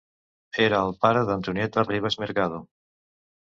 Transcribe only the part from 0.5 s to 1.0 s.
Era el